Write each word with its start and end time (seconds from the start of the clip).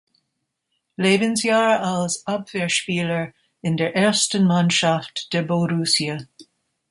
Lebensjahr 0.97 1.79
als 1.83 2.25
Abwehrspieler 2.25 3.35
in 3.61 3.77
der 3.77 3.95
ersten 3.95 4.47
Mannschaft 4.47 5.31
der 5.31 5.43
Borussia. 5.43 6.17